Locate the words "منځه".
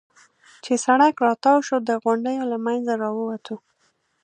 2.65-2.93